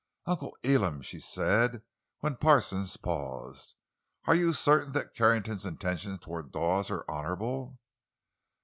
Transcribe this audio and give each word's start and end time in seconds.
"Uncle 0.25 0.57
Elam," 0.63 1.03
she 1.03 1.19
said 1.19 1.83
when 2.21 2.35
Parsons 2.35 2.97
paused, 2.97 3.75
"are 4.25 4.33
you 4.33 4.51
certain 4.51 4.93
that 4.93 5.13
Carrington's 5.13 5.63
intentions 5.63 6.17
toward 6.21 6.51
Dawes 6.51 6.89
are 6.89 7.05
honorable?" 7.07 7.77